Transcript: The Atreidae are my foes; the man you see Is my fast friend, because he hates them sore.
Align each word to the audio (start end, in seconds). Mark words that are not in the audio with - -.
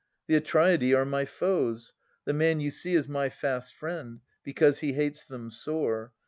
The 0.25 0.33
Atreidae 0.41 0.97
are 0.97 1.05
my 1.05 1.25
foes; 1.25 1.93
the 2.25 2.33
man 2.33 2.59
you 2.59 2.71
see 2.71 2.95
Is 2.95 3.07
my 3.07 3.29
fast 3.29 3.75
friend, 3.75 4.21
because 4.43 4.79
he 4.79 4.93
hates 4.93 5.25
them 5.25 5.51
sore. 5.51 6.11